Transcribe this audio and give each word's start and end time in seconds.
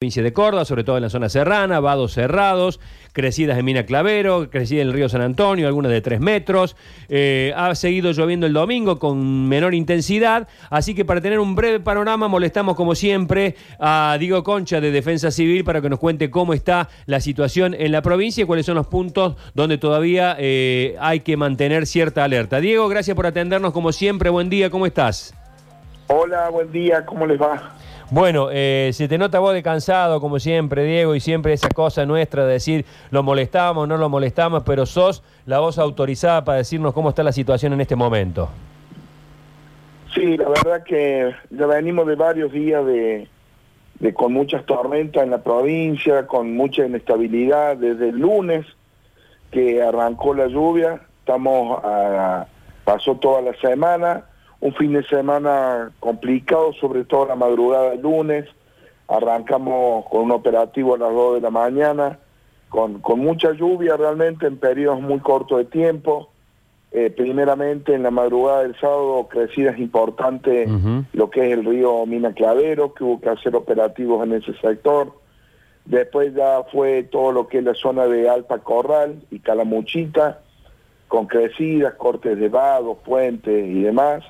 provincia 0.00 0.22
de 0.22 0.32
Córdoba, 0.32 0.64
sobre 0.64 0.82
todo 0.82 0.96
en 0.96 1.02
la 1.02 1.10
zona 1.10 1.28
serrana, 1.28 1.78
vados 1.78 2.14
cerrados, 2.14 2.80
crecidas 3.12 3.58
en 3.58 3.66
Mina 3.66 3.84
Clavero, 3.84 4.48
crecida 4.48 4.80
en 4.80 4.88
el 4.88 4.94
río 4.94 5.10
San 5.10 5.20
Antonio, 5.20 5.66
algunas 5.66 5.92
de 5.92 6.00
3 6.00 6.20
metros. 6.20 6.74
Eh, 7.10 7.52
ha 7.54 7.74
seguido 7.74 8.12
lloviendo 8.12 8.46
el 8.46 8.54
domingo 8.54 8.98
con 8.98 9.46
menor 9.46 9.74
intensidad, 9.74 10.48
así 10.70 10.94
que 10.94 11.04
para 11.04 11.20
tener 11.20 11.38
un 11.38 11.54
breve 11.54 11.80
panorama 11.80 12.28
molestamos 12.28 12.76
como 12.76 12.94
siempre 12.94 13.56
a 13.78 14.16
Diego 14.18 14.42
Concha 14.42 14.80
de 14.80 14.90
Defensa 14.90 15.30
Civil 15.30 15.64
para 15.64 15.82
que 15.82 15.90
nos 15.90 15.98
cuente 15.98 16.30
cómo 16.30 16.54
está 16.54 16.88
la 17.04 17.20
situación 17.20 17.74
en 17.74 17.92
la 17.92 18.00
provincia 18.00 18.44
y 18.44 18.46
cuáles 18.46 18.64
son 18.64 18.76
los 18.76 18.86
puntos 18.86 19.36
donde 19.52 19.76
todavía 19.76 20.34
eh, 20.38 20.96
hay 20.98 21.20
que 21.20 21.36
mantener 21.36 21.86
cierta 21.86 22.24
alerta. 22.24 22.58
Diego, 22.58 22.88
gracias 22.88 23.14
por 23.14 23.26
atendernos 23.26 23.74
como 23.74 23.92
siempre, 23.92 24.30
buen 24.30 24.48
día, 24.48 24.70
¿cómo 24.70 24.86
estás? 24.86 25.34
Hola, 26.06 26.48
buen 26.48 26.72
día, 26.72 27.04
¿cómo 27.04 27.26
les 27.26 27.38
va? 27.38 27.74
Bueno, 28.10 28.48
eh, 28.50 28.90
se 28.92 29.06
te 29.06 29.18
nota 29.18 29.38
vos 29.38 29.54
de 29.54 29.62
cansado, 29.62 30.20
como 30.20 30.40
siempre, 30.40 30.82
Diego, 30.82 31.14
y 31.14 31.20
siempre 31.20 31.52
esa 31.52 31.68
cosa 31.68 32.04
nuestra 32.06 32.44
de 32.44 32.54
decir 32.54 32.84
lo 33.12 33.22
molestamos, 33.22 33.86
no 33.86 33.96
lo 33.96 34.08
molestamos, 34.08 34.64
pero 34.64 34.84
sos 34.84 35.22
la 35.46 35.60
voz 35.60 35.78
autorizada 35.78 36.44
para 36.44 36.58
decirnos 36.58 36.92
cómo 36.92 37.10
está 37.10 37.22
la 37.22 37.30
situación 37.30 37.72
en 37.72 37.82
este 37.82 37.94
momento. 37.94 38.48
Sí, 40.12 40.36
la 40.36 40.48
verdad 40.48 40.82
que 40.82 41.32
ya 41.50 41.66
venimos 41.66 42.04
de 42.08 42.16
varios 42.16 42.50
días 42.50 42.84
de, 42.84 43.28
con 44.12 44.32
muchas 44.32 44.66
tormentas 44.66 45.22
en 45.22 45.30
la 45.30 45.38
provincia, 45.38 46.26
con 46.26 46.56
mucha 46.56 46.84
inestabilidad 46.84 47.76
desde 47.76 48.08
el 48.08 48.18
lunes 48.18 48.66
que 49.52 49.80
arrancó 49.84 50.34
la 50.34 50.48
lluvia, 50.48 51.00
estamos 51.20 51.80
pasó 52.84 53.14
toda 53.18 53.40
la 53.40 53.54
semana 53.60 54.24
un 54.60 54.74
fin 54.74 54.92
de 54.92 55.02
semana 55.04 55.90
complicado, 56.00 56.72
sobre 56.74 57.04
todo 57.04 57.26
la 57.26 57.34
madrugada 57.34 57.90
del 57.90 58.02
lunes. 58.02 58.46
Arrancamos 59.08 60.06
con 60.08 60.22
un 60.22 60.32
operativo 60.32 60.94
a 60.94 60.98
las 60.98 61.12
2 61.12 61.34
de 61.36 61.40
la 61.40 61.50
mañana, 61.50 62.18
con, 62.68 63.00
con 63.00 63.20
mucha 63.20 63.52
lluvia 63.52 63.96
realmente 63.96 64.46
en 64.46 64.58
periodos 64.58 65.00
muy 65.00 65.18
cortos 65.20 65.58
de 65.58 65.64
tiempo. 65.64 66.30
Eh, 66.92 67.08
primeramente 67.08 67.94
en 67.94 68.02
la 68.02 68.10
madrugada 68.10 68.62
del 68.62 68.74
sábado 68.80 69.28
crecidas 69.30 69.78
importantes 69.78 70.68
lo 71.12 71.30
que 71.30 71.46
es 71.46 71.52
el 71.52 71.64
río 71.64 72.04
Mina 72.04 72.34
Clavero, 72.34 72.94
que 72.94 73.04
hubo 73.04 73.20
que 73.20 73.28
hacer 73.28 73.54
operativos 73.54 74.24
en 74.26 74.32
ese 74.32 74.54
sector. 74.54 75.12
Después 75.84 76.34
ya 76.34 76.64
fue 76.72 77.04
todo 77.04 77.30
lo 77.30 77.46
que 77.46 77.58
es 77.58 77.64
la 77.64 77.74
zona 77.74 78.06
de 78.06 78.28
Alta 78.28 78.58
Corral 78.58 79.22
y 79.30 79.38
Calamuchita, 79.38 80.40
con 81.06 81.26
crecidas, 81.26 81.94
cortes 81.94 82.36
de 82.38 82.48
vados, 82.48 82.98
puentes 83.04 83.66
y 83.66 83.82
demás. 83.82 84.24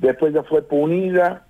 Después 0.00 0.32
ya 0.32 0.42
fue 0.42 0.62
punida 0.62 1.46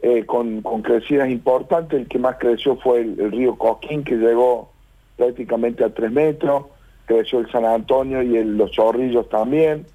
eh, 0.00 0.26
con, 0.26 0.60
crecidas 0.82 1.30
importantes. 1.30 2.00
El 2.00 2.08
que 2.08 2.18
más 2.18 2.36
creció 2.38 2.76
fue 2.76 3.00
el, 3.00 3.30
río 3.30 3.56
Coquín, 3.56 4.02
que 4.02 4.16
llegó 4.16 4.70
prácticamente 5.16 5.84
a 5.84 5.94
tres 5.94 6.10
metros. 6.10 6.64
Creció 7.06 7.38
el 7.38 7.50
San 7.50 7.64
Antonio 7.64 8.22
y 8.22 8.42
los 8.42 8.72
Chorrillos 8.72 9.28
también. 9.28 9.86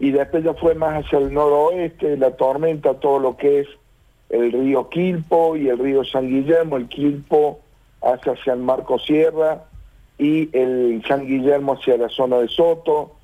Y 0.00 0.10
después 0.10 0.42
ya 0.42 0.54
fue 0.54 0.74
más 0.74 1.04
hacia 1.04 1.18
el 1.18 1.32
noroeste, 1.32 2.16
la 2.16 2.32
tormenta, 2.32 2.94
todo 2.94 3.18
lo 3.18 3.36
que 3.36 3.60
es 3.60 3.68
el 4.30 4.52
río 4.52 4.88
Quilpo 4.88 5.56
y 5.56 5.68
el 5.68 5.78
río 5.78 6.04
San 6.04 6.28
Guillermo. 6.28 6.76
El 6.76 6.88
Quilpo 6.88 7.60
hacia 8.02 8.36
San 8.44 8.64
Marcos 8.64 9.04
Sierra 9.06 9.64
y 10.18 10.48
el 10.56 11.02
San 11.06 11.24
Guillermo 11.24 11.74
hacia 11.74 11.96
la 11.96 12.08
zona 12.08 12.38
de 12.38 12.48
Soto 12.48 13.17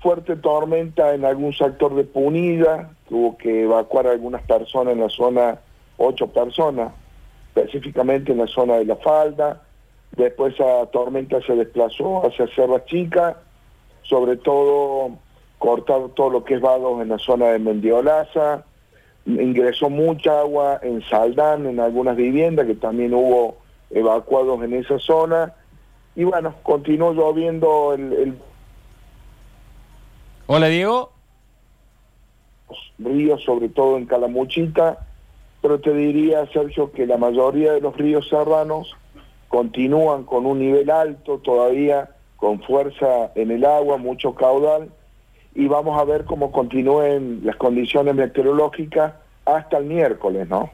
fuerte 0.00 0.36
tormenta 0.36 1.14
en 1.14 1.24
algún 1.24 1.52
sector 1.52 1.94
de 1.94 2.04
Punida, 2.04 2.90
tuvo 3.08 3.36
que 3.36 3.64
evacuar 3.64 4.06
algunas 4.06 4.42
personas 4.42 4.92
en 4.94 5.00
la 5.00 5.08
zona, 5.08 5.58
ocho 5.96 6.28
personas, 6.28 6.92
específicamente 7.48 8.32
en 8.32 8.38
la 8.38 8.46
zona 8.46 8.76
de 8.76 8.84
la 8.84 8.96
falda. 8.96 9.62
Después 10.16 10.54
esa 10.54 10.86
tormenta 10.86 11.40
se 11.42 11.54
desplazó 11.54 12.26
hacia 12.26 12.46
Sierra 12.48 12.84
Chica, 12.84 13.38
sobre 14.02 14.36
todo 14.36 15.10
cortar 15.58 16.08
todo 16.14 16.30
lo 16.30 16.44
que 16.44 16.54
es 16.54 16.60
vados 16.60 17.02
en 17.02 17.08
la 17.08 17.18
zona 17.18 17.46
de 17.48 17.58
Mendiolaza. 17.58 18.64
Ingresó 19.26 19.90
mucha 19.90 20.40
agua 20.40 20.78
en 20.82 21.02
Saldán, 21.02 21.66
en 21.66 21.80
algunas 21.80 22.16
viviendas, 22.16 22.66
que 22.66 22.74
también 22.74 23.12
hubo 23.12 23.56
evacuados 23.90 24.62
en 24.62 24.74
esa 24.74 24.98
zona. 24.98 25.54
Y 26.14 26.24
bueno, 26.24 26.54
continuó 26.62 27.12
lloviendo 27.12 27.92
el 27.92 28.38
Hola, 30.50 30.68
Diego. 30.68 31.10
Ríos, 32.98 33.44
sobre 33.44 33.68
todo 33.68 33.98
en 33.98 34.06
Calamuchita, 34.06 35.06
pero 35.60 35.78
te 35.78 35.92
diría, 35.92 36.46
Sergio, 36.54 36.90
que 36.90 37.06
la 37.06 37.18
mayoría 37.18 37.72
de 37.72 37.82
los 37.82 37.94
ríos 37.94 38.26
serranos 38.30 38.96
continúan 39.48 40.24
con 40.24 40.46
un 40.46 40.60
nivel 40.60 40.88
alto 40.88 41.36
todavía, 41.36 42.08
con 42.36 42.62
fuerza 42.62 43.30
en 43.34 43.50
el 43.50 43.66
agua, 43.66 43.98
mucho 43.98 44.34
caudal, 44.34 44.88
y 45.54 45.68
vamos 45.68 46.00
a 46.00 46.04
ver 46.04 46.24
cómo 46.24 46.50
continúen 46.50 47.42
las 47.44 47.56
condiciones 47.56 48.14
meteorológicas 48.14 49.12
hasta 49.44 49.76
el 49.76 49.84
miércoles, 49.84 50.48
¿no? 50.48 50.70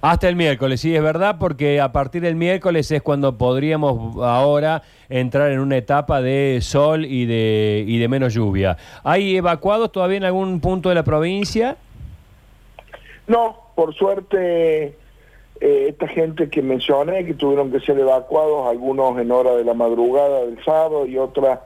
Hasta 0.00 0.28
el 0.28 0.36
miércoles, 0.36 0.80
sí, 0.80 0.94
es 0.94 1.02
verdad, 1.02 1.36
porque 1.40 1.80
a 1.80 1.90
partir 1.90 2.22
del 2.22 2.36
miércoles 2.36 2.90
es 2.92 3.02
cuando 3.02 3.36
podríamos 3.36 4.16
ahora 4.24 4.82
entrar 5.08 5.50
en 5.50 5.58
una 5.58 5.76
etapa 5.76 6.22
de 6.22 6.60
sol 6.62 7.04
y 7.04 7.26
de, 7.26 7.84
y 7.86 7.98
de 7.98 8.08
menos 8.08 8.32
lluvia. 8.32 8.76
¿Hay 9.02 9.36
evacuados 9.36 9.90
todavía 9.90 10.18
en 10.18 10.24
algún 10.24 10.60
punto 10.60 10.88
de 10.88 10.94
la 10.94 11.02
provincia? 11.02 11.76
No, 13.26 13.56
por 13.74 13.92
suerte, 13.94 14.96
eh, 15.60 15.86
esta 15.88 16.06
gente 16.06 16.48
que 16.48 16.62
mencioné, 16.62 17.24
que 17.26 17.34
tuvieron 17.34 17.72
que 17.72 17.80
ser 17.80 17.98
evacuados, 17.98 18.68
algunos 18.68 19.18
en 19.18 19.32
hora 19.32 19.56
de 19.56 19.64
la 19.64 19.74
madrugada 19.74 20.44
del 20.44 20.62
sábado 20.64 21.06
y 21.06 21.18
otras 21.18 21.58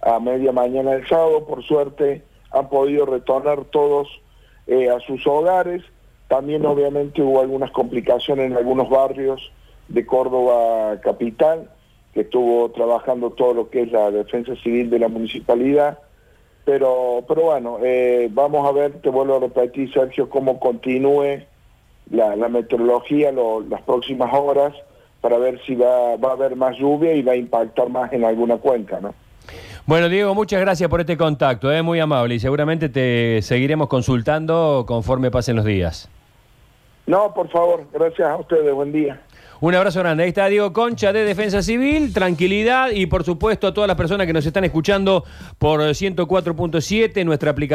a 0.00 0.18
media 0.20 0.52
mañana 0.52 0.92
del 0.92 1.06
sábado, 1.06 1.44
por 1.44 1.62
suerte 1.64 2.22
han 2.50 2.68
podido 2.68 3.04
retornar 3.04 3.64
todos 3.66 4.08
eh, 4.66 4.88
a 4.88 5.00
sus 5.00 5.26
hogares 5.26 5.82
también 6.28 6.64
obviamente 6.66 7.22
hubo 7.22 7.40
algunas 7.40 7.70
complicaciones 7.70 8.50
en 8.50 8.56
algunos 8.56 8.88
barrios 8.88 9.52
de 9.88 10.06
Córdoba 10.06 11.00
capital, 11.00 11.70
que 12.12 12.22
estuvo 12.22 12.70
trabajando 12.70 13.30
todo 13.30 13.54
lo 13.54 13.70
que 13.70 13.82
es 13.82 13.92
la 13.92 14.10
defensa 14.10 14.54
civil 14.56 14.88
de 14.90 14.98
la 14.98 15.08
municipalidad. 15.08 15.98
Pero, 16.64 17.24
pero 17.28 17.42
bueno, 17.42 17.78
eh, 17.82 18.28
vamos 18.32 18.66
a 18.66 18.72
ver, 18.72 18.92
te 19.02 19.10
vuelvo 19.10 19.36
a 19.36 19.40
repetir, 19.40 19.92
Sergio, 19.92 20.30
cómo 20.30 20.58
continúe 20.58 21.42
la, 22.10 22.36
meteorología 22.48 23.32
las 23.32 23.82
próximas 23.82 24.32
horas 24.32 24.74
para 25.20 25.38
ver 25.38 25.60
si 25.66 25.74
va, 25.74 26.16
va 26.16 26.30
a 26.30 26.32
haber 26.32 26.56
más 26.56 26.76
lluvia 26.78 27.14
y 27.14 27.22
va 27.22 27.32
a 27.32 27.36
impactar 27.36 27.90
más 27.90 28.12
en 28.12 28.24
alguna 28.24 28.56
cuenca, 28.58 29.00
¿no? 29.00 29.14
Bueno, 29.86 30.08
Diego, 30.08 30.34
muchas 30.34 30.62
gracias 30.62 30.88
por 30.88 31.00
este 31.00 31.18
contacto, 31.18 31.70
es 31.70 31.80
eh, 31.80 31.82
muy 31.82 32.00
amable 32.00 32.34
y 32.34 32.40
seguramente 32.40 32.88
te 32.88 33.42
seguiremos 33.42 33.86
consultando 33.88 34.84
conforme 34.88 35.30
pasen 35.30 35.56
los 35.56 35.66
días. 35.66 36.08
No, 37.06 37.34
por 37.34 37.50
favor, 37.50 37.84
gracias 37.92 38.26
a 38.26 38.36
ustedes, 38.38 38.72
buen 38.72 38.92
día. 38.92 39.20
Un 39.60 39.74
abrazo 39.74 40.00
grande. 40.00 40.24
Ahí 40.24 40.30
está 40.30 40.46
Diego 40.46 40.72
Concha 40.72 41.12
de 41.12 41.24
Defensa 41.24 41.62
Civil, 41.62 42.12
tranquilidad 42.12 42.90
y 42.92 43.06
por 43.06 43.24
supuesto 43.24 43.66
a 43.66 43.74
todas 43.74 43.88
las 43.88 43.96
personas 43.96 44.26
que 44.26 44.32
nos 44.32 44.44
están 44.44 44.64
escuchando 44.64 45.24
por 45.58 45.80
104.7, 45.80 47.24
nuestra 47.24 47.50
aplicación. 47.50 47.72